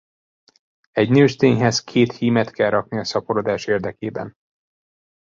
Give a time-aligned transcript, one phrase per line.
[0.91, 4.33] Egy nőstényhez két hímet kell rakni a szaporodás érdekében.